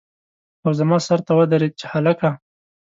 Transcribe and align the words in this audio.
او 0.65 0.69
زما 0.79 0.97
سر 1.07 1.19
ته 1.25 1.31
ودرېد 1.37 1.73
چې 1.79 1.85
هلکه! 1.93 2.29